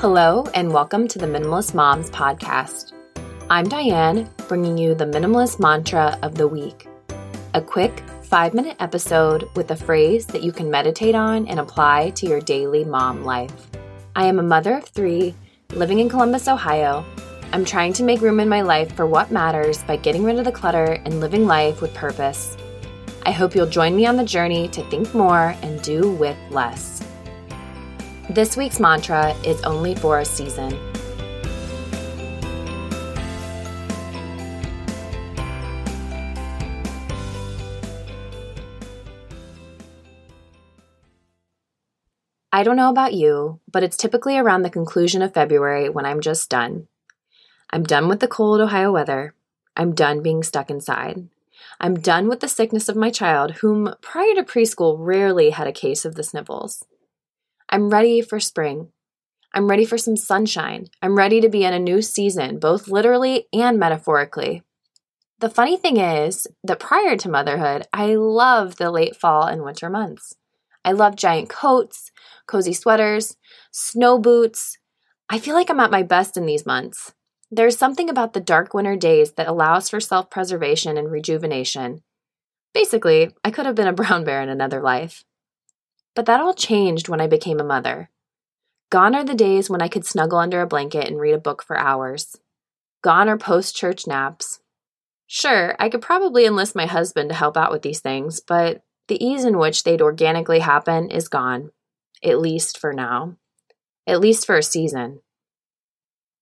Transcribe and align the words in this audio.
Hello, 0.00 0.44
and 0.54 0.72
welcome 0.72 1.08
to 1.08 1.18
the 1.18 1.26
Minimalist 1.26 1.74
Moms 1.74 2.08
podcast. 2.10 2.92
I'm 3.50 3.68
Diane, 3.68 4.30
bringing 4.46 4.78
you 4.78 4.94
the 4.94 5.04
minimalist 5.04 5.58
mantra 5.58 6.16
of 6.22 6.36
the 6.36 6.46
week 6.46 6.86
a 7.54 7.60
quick 7.60 8.04
five 8.22 8.54
minute 8.54 8.76
episode 8.78 9.48
with 9.56 9.72
a 9.72 9.76
phrase 9.76 10.24
that 10.26 10.44
you 10.44 10.52
can 10.52 10.70
meditate 10.70 11.16
on 11.16 11.48
and 11.48 11.58
apply 11.58 12.10
to 12.10 12.28
your 12.28 12.40
daily 12.40 12.84
mom 12.84 13.24
life. 13.24 13.52
I 14.14 14.26
am 14.26 14.38
a 14.38 14.44
mother 14.44 14.76
of 14.76 14.84
three 14.84 15.34
living 15.70 15.98
in 15.98 16.08
Columbus, 16.08 16.46
Ohio. 16.46 17.04
I'm 17.52 17.64
trying 17.64 17.92
to 17.94 18.04
make 18.04 18.20
room 18.20 18.38
in 18.38 18.48
my 18.48 18.60
life 18.60 18.94
for 18.94 19.04
what 19.04 19.32
matters 19.32 19.82
by 19.82 19.96
getting 19.96 20.22
rid 20.22 20.38
of 20.38 20.44
the 20.44 20.52
clutter 20.52 20.92
and 21.06 21.18
living 21.18 21.44
life 21.44 21.80
with 21.80 21.92
purpose. 21.94 22.56
I 23.26 23.32
hope 23.32 23.56
you'll 23.56 23.66
join 23.66 23.96
me 23.96 24.06
on 24.06 24.16
the 24.16 24.22
journey 24.22 24.68
to 24.68 24.88
think 24.90 25.12
more 25.12 25.56
and 25.60 25.82
do 25.82 26.12
with 26.12 26.36
less. 26.50 27.02
This 28.30 28.58
week's 28.58 28.78
mantra 28.78 29.32
is 29.42 29.62
only 29.62 29.94
for 29.94 30.18
a 30.18 30.24
season. 30.24 30.78
I 42.52 42.62
don't 42.62 42.76
know 42.76 42.90
about 42.90 43.14
you, 43.14 43.60
but 43.72 43.82
it's 43.82 43.96
typically 43.96 44.36
around 44.36 44.60
the 44.60 44.68
conclusion 44.68 45.22
of 45.22 45.32
February 45.32 45.88
when 45.88 46.04
I'm 46.04 46.20
just 46.20 46.50
done. 46.50 46.86
I'm 47.70 47.82
done 47.82 48.08
with 48.08 48.20
the 48.20 48.28
cold 48.28 48.60
Ohio 48.60 48.92
weather. 48.92 49.32
I'm 49.74 49.94
done 49.94 50.22
being 50.22 50.42
stuck 50.42 50.68
inside. 50.68 51.28
I'm 51.80 51.98
done 51.98 52.28
with 52.28 52.40
the 52.40 52.48
sickness 52.48 52.90
of 52.90 52.96
my 52.96 53.08
child, 53.08 53.52
whom 53.62 53.94
prior 54.02 54.34
to 54.34 54.42
preschool 54.42 54.96
rarely 54.98 55.48
had 55.48 55.66
a 55.66 55.72
case 55.72 56.04
of 56.04 56.14
the 56.14 56.22
sniffles. 56.22 56.84
I'm 57.70 57.90
ready 57.90 58.22
for 58.22 58.40
spring. 58.40 58.88
I'm 59.52 59.68
ready 59.68 59.84
for 59.84 59.98
some 59.98 60.16
sunshine. 60.16 60.86
I'm 61.02 61.16
ready 61.16 61.40
to 61.40 61.48
be 61.48 61.64
in 61.64 61.74
a 61.74 61.78
new 61.78 62.00
season, 62.00 62.58
both 62.58 62.88
literally 62.88 63.46
and 63.52 63.78
metaphorically. 63.78 64.62
The 65.40 65.50
funny 65.50 65.76
thing 65.76 65.98
is 65.98 66.46
that 66.64 66.80
prior 66.80 67.16
to 67.16 67.28
motherhood, 67.28 67.86
I 67.92 68.14
loved 68.14 68.78
the 68.78 68.90
late 68.90 69.16
fall 69.16 69.44
and 69.44 69.62
winter 69.62 69.90
months. 69.90 70.34
I 70.84 70.92
love 70.92 71.16
giant 71.16 71.48
coats, 71.48 72.10
cozy 72.46 72.72
sweaters, 72.72 73.36
snow 73.70 74.18
boots. 74.18 74.78
I 75.28 75.38
feel 75.38 75.54
like 75.54 75.68
I'm 75.70 75.80
at 75.80 75.90
my 75.90 76.02
best 76.02 76.36
in 76.36 76.46
these 76.46 76.64
months. 76.64 77.12
There's 77.50 77.78
something 77.78 78.08
about 78.08 78.32
the 78.32 78.40
dark 78.40 78.74
winter 78.74 78.96
days 78.96 79.32
that 79.32 79.48
allows 79.48 79.90
for 79.90 80.00
self 80.00 80.30
preservation 80.30 80.96
and 80.96 81.10
rejuvenation. 81.10 82.02
Basically, 82.72 83.30
I 83.44 83.50
could 83.50 83.66
have 83.66 83.74
been 83.74 83.88
a 83.88 83.92
brown 83.92 84.24
bear 84.24 84.42
in 84.42 84.48
another 84.48 84.80
life. 84.80 85.24
But 86.14 86.26
that 86.26 86.40
all 86.40 86.54
changed 86.54 87.08
when 87.08 87.20
I 87.20 87.26
became 87.26 87.60
a 87.60 87.64
mother. 87.64 88.10
Gone 88.90 89.14
are 89.14 89.24
the 89.24 89.34
days 89.34 89.68
when 89.68 89.82
I 89.82 89.88
could 89.88 90.06
snuggle 90.06 90.38
under 90.38 90.62
a 90.62 90.66
blanket 90.66 91.06
and 91.06 91.20
read 91.20 91.34
a 91.34 91.38
book 91.38 91.62
for 91.62 91.78
hours. 91.78 92.36
Gone 93.02 93.28
are 93.28 93.38
post 93.38 93.76
church 93.76 94.06
naps. 94.06 94.60
Sure, 95.26 95.76
I 95.78 95.90
could 95.90 96.00
probably 96.00 96.46
enlist 96.46 96.74
my 96.74 96.86
husband 96.86 97.28
to 97.28 97.34
help 97.34 97.56
out 97.56 97.70
with 97.70 97.82
these 97.82 98.00
things, 98.00 98.40
but 98.40 98.82
the 99.08 99.22
ease 99.22 99.44
in 99.44 99.58
which 99.58 99.84
they'd 99.84 100.00
organically 100.00 100.60
happen 100.60 101.10
is 101.10 101.28
gone, 101.28 101.70
at 102.24 102.40
least 102.40 102.78
for 102.78 102.92
now, 102.94 103.36
at 104.06 104.20
least 104.20 104.46
for 104.46 104.56
a 104.56 104.62
season. 104.62 105.20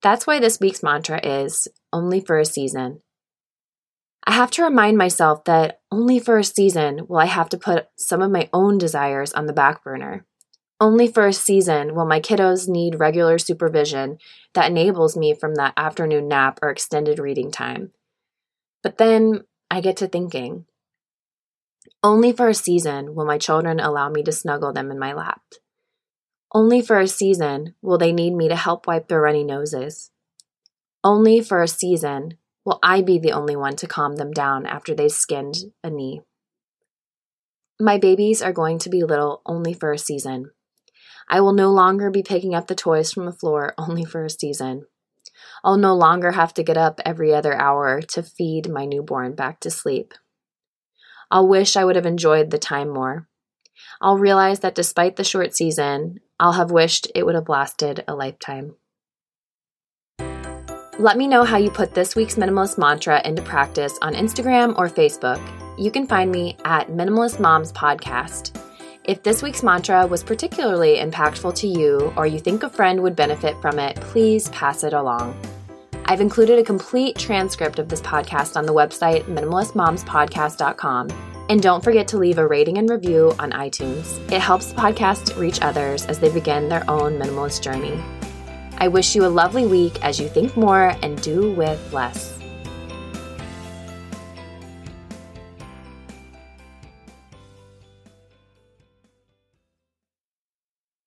That's 0.00 0.26
why 0.26 0.38
this 0.38 0.60
week's 0.60 0.82
mantra 0.82 1.20
is 1.26 1.66
only 1.92 2.20
for 2.20 2.38
a 2.38 2.44
season. 2.44 3.02
I 4.28 4.32
have 4.32 4.50
to 4.52 4.62
remind 4.62 4.98
myself 4.98 5.44
that 5.44 5.80
only 5.90 6.18
for 6.18 6.36
a 6.36 6.44
season 6.44 7.06
will 7.08 7.16
I 7.16 7.24
have 7.24 7.48
to 7.48 7.56
put 7.56 7.88
some 7.96 8.20
of 8.20 8.30
my 8.30 8.50
own 8.52 8.76
desires 8.76 9.32
on 9.32 9.46
the 9.46 9.54
back 9.54 9.82
burner. 9.82 10.26
Only 10.78 11.08
for 11.08 11.26
a 11.26 11.32
season 11.32 11.94
will 11.94 12.04
my 12.04 12.20
kiddos 12.20 12.68
need 12.68 13.00
regular 13.00 13.38
supervision 13.38 14.18
that 14.52 14.70
enables 14.70 15.16
me 15.16 15.32
from 15.32 15.54
that 15.54 15.72
afternoon 15.78 16.28
nap 16.28 16.58
or 16.60 16.68
extended 16.68 17.18
reading 17.18 17.50
time. 17.50 17.92
But 18.82 18.98
then 18.98 19.44
I 19.70 19.80
get 19.80 19.96
to 19.96 20.06
thinking. 20.06 20.66
Only 22.02 22.32
for 22.32 22.48
a 22.48 22.54
season 22.54 23.14
will 23.14 23.24
my 23.24 23.38
children 23.38 23.80
allow 23.80 24.10
me 24.10 24.22
to 24.24 24.30
snuggle 24.30 24.74
them 24.74 24.90
in 24.90 24.98
my 24.98 25.14
lap. 25.14 25.40
Only 26.52 26.82
for 26.82 27.00
a 27.00 27.08
season 27.08 27.76
will 27.80 27.96
they 27.96 28.12
need 28.12 28.34
me 28.34 28.48
to 28.48 28.56
help 28.56 28.86
wipe 28.86 29.08
their 29.08 29.22
runny 29.22 29.42
noses. 29.42 30.10
Only 31.02 31.40
for 31.40 31.62
a 31.62 31.68
season 31.68 32.37
will 32.68 32.78
I 32.82 33.00
be 33.00 33.18
the 33.18 33.32
only 33.32 33.56
one 33.56 33.76
to 33.76 33.86
calm 33.86 34.16
them 34.16 34.30
down 34.30 34.66
after 34.66 34.94
they've 34.94 35.10
skinned 35.10 35.56
a 35.82 35.88
knee. 35.88 36.20
My 37.80 37.96
babies 37.96 38.42
are 38.42 38.52
going 38.52 38.78
to 38.80 38.90
be 38.90 39.02
little 39.02 39.40
only 39.46 39.72
for 39.72 39.90
a 39.90 39.98
season. 39.98 40.50
I 41.30 41.40
will 41.40 41.54
no 41.54 41.70
longer 41.70 42.10
be 42.10 42.22
picking 42.22 42.54
up 42.54 42.66
the 42.66 42.74
toys 42.74 43.10
from 43.10 43.24
the 43.24 43.32
floor 43.32 43.72
only 43.78 44.04
for 44.04 44.22
a 44.22 44.28
season. 44.28 44.84
I'll 45.64 45.78
no 45.78 45.94
longer 45.94 46.32
have 46.32 46.52
to 46.54 46.62
get 46.62 46.76
up 46.76 47.00
every 47.06 47.34
other 47.34 47.54
hour 47.54 48.02
to 48.02 48.22
feed 48.22 48.68
my 48.68 48.84
newborn 48.84 49.34
back 49.34 49.60
to 49.60 49.70
sleep. 49.70 50.12
I'll 51.30 51.48
wish 51.48 51.74
I 51.74 51.86
would 51.86 51.96
have 51.96 52.04
enjoyed 52.04 52.50
the 52.50 52.58
time 52.58 52.90
more. 52.90 53.28
I'll 54.02 54.18
realize 54.18 54.60
that 54.60 54.74
despite 54.74 55.16
the 55.16 55.24
short 55.24 55.56
season, 55.56 56.20
I'll 56.38 56.52
have 56.52 56.70
wished 56.70 57.10
it 57.14 57.24
would 57.24 57.34
have 57.34 57.48
lasted 57.48 58.04
a 58.06 58.14
lifetime. 58.14 58.74
Let 61.00 61.16
me 61.16 61.28
know 61.28 61.44
how 61.44 61.58
you 61.58 61.70
put 61.70 61.94
this 61.94 62.16
week's 62.16 62.34
minimalist 62.34 62.76
mantra 62.76 63.22
into 63.24 63.40
practice 63.40 63.96
on 64.02 64.14
Instagram 64.14 64.76
or 64.76 64.88
Facebook. 64.88 65.40
You 65.78 65.92
can 65.92 66.08
find 66.08 66.28
me 66.28 66.56
at 66.64 66.88
Minimalist 66.88 67.38
Moms 67.38 67.70
Podcast. 67.70 68.60
If 69.04 69.22
this 69.22 69.40
week's 69.40 69.62
mantra 69.62 70.08
was 70.08 70.24
particularly 70.24 70.96
impactful 70.96 71.54
to 71.54 71.68
you 71.68 72.12
or 72.16 72.26
you 72.26 72.40
think 72.40 72.64
a 72.64 72.68
friend 72.68 73.00
would 73.00 73.14
benefit 73.14 73.54
from 73.62 73.78
it, 73.78 73.94
please 74.00 74.48
pass 74.48 74.82
it 74.82 74.92
along. 74.92 75.40
I've 76.06 76.20
included 76.20 76.58
a 76.58 76.64
complete 76.64 77.16
transcript 77.16 77.78
of 77.78 77.88
this 77.88 78.00
podcast 78.00 78.56
on 78.56 78.66
the 78.66 78.74
website 78.74 79.22
minimalistmomspodcast.com. 79.26 81.10
And 81.48 81.62
don't 81.62 81.84
forget 81.84 82.08
to 82.08 82.18
leave 82.18 82.38
a 82.38 82.46
rating 82.48 82.76
and 82.78 82.90
review 82.90 83.32
on 83.38 83.52
iTunes. 83.52 84.18
It 84.32 84.40
helps 84.40 84.72
the 84.72 84.80
podcast 84.80 85.38
reach 85.38 85.62
others 85.62 86.06
as 86.06 86.18
they 86.18 86.32
begin 86.32 86.68
their 86.68 86.82
own 86.90 87.20
minimalist 87.20 87.62
journey. 87.62 88.02
I 88.80 88.86
wish 88.86 89.16
you 89.16 89.26
a 89.26 89.28
lovely 89.28 89.66
week 89.66 89.98
as 90.04 90.20
you 90.20 90.28
think 90.28 90.56
more 90.56 90.94
and 91.02 91.20
do 91.20 91.50
with 91.50 91.92
less. 91.92 92.37